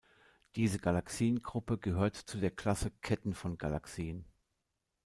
[0.55, 4.25] Diese Galaxiengruppe gehört zu der Klasse Ketten von Galaxien.